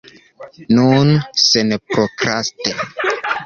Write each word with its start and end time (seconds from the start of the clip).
Nun, 0.77 1.11
senprokraste. 1.43 2.77